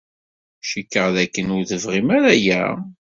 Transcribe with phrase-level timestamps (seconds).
[0.69, 2.63] Cikkeɣ dakken ur tebɣim ara aya.